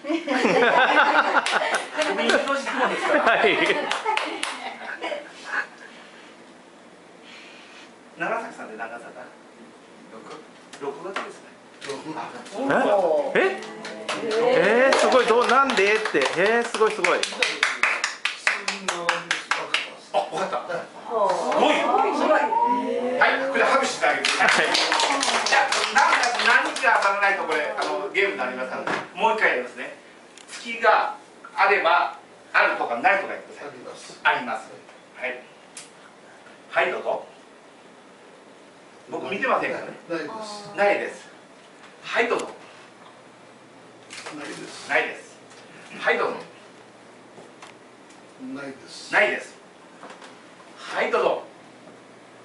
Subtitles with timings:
[0.00, 0.08] は
[3.46, 3.52] い
[8.18, 9.04] 長崎さんで長崎
[10.80, 11.50] 6月ですね
[13.34, 15.76] えええー、すごいどうなんでっ
[16.12, 17.18] てえー、すごいすごい
[20.12, 22.40] あ、わかったすごい
[23.20, 24.66] はい、これ拍手してあげてください。
[25.44, 28.82] じゃあ何月何日が当たらないとこれあのゲームになりますから
[29.14, 29.96] もう一回やりますね。
[30.48, 31.16] 月が
[31.54, 32.18] あれば
[32.52, 34.36] あるとかないとか言ってください。
[34.36, 34.68] あります。
[35.16, 35.42] はい。
[36.70, 37.26] はいどうぞ。
[39.10, 39.92] 僕見てませんからね。
[40.08, 40.76] ないです。
[40.76, 41.28] ないです。
[42.02, 42.48] はいどうぞ。
[44.36, 44.88] ないです。
[44.88, 45.36] ないです。
[45.98, 46.36] はいどうぞ。
[48.54, 49.12] ないです。
[49.12, 49.58] ないです。
[50.78, 51.42] はいどうぞ。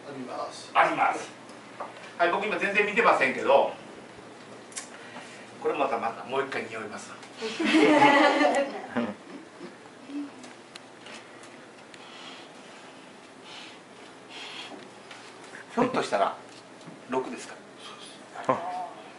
[0.08, 0.72] あります。
[0.74, 1.30] あります。
[2.18, 3.74] はい僕今全然見てませんけど
[5.66, 7.12] これまたまたもう一回匂います
[15.74, 16.38] ひょっとしたら
[17.10, 17.56] 6ですか？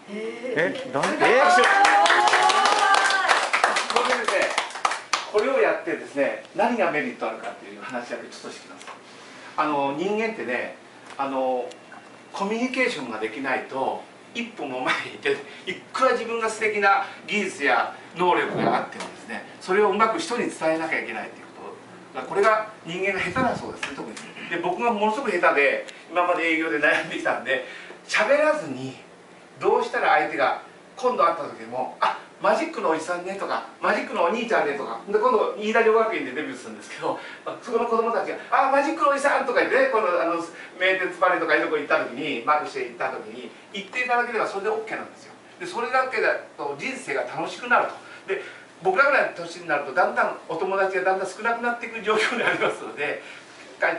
[0.08, 1.18] えなんで？
[1.18, 1.34] これ
[4.20, 4.46] ですね
[5.32, 8.86] これをやってですね何がメリットあるかっていう話だけちょっとしてきます。
[9.56, 10.76] あの人間ってね
[11.18, 11.68] あの
[12.32, 14.04] コミュニケーションができないと
[14.36, 22.26] 一歩も前に行っていくら自分が素敵な技術や能力があってもですねそれをうまく人に伝えなきゃいけないっていうこと。
[22.28, 24.14] これが人間が下手だそうですね特に。
[24.50, 27.64] で僕がものすごく下手で今まで営業で悩んできたんで
[28.06, 28.94] 喋らずに
[29.58, 30.62] どうしたら相手が
[30.96, 37.18] 今度会った時でも「あマジックのおじさんね」とか「マジックのお兄ちゃんね」とかで今度飯田両学院でデビューするんですけど
[37.62, 40.34] そこの子供たちが「あマジックのおじさん」とか言ってねこのあの
[40.78, 45.32] 名鉄パレとかいうとこ行った時にマークして行った時に行っていただければそれで OK なんですよ。
[45.60, 48.34] でそれだけだと人生が楽しくなると。
[48.34, 48.42] で
[48.82, 53.22] 僕らぐらいの年になるとだんだんお友達がだんだん少なくなっていく状況にありますので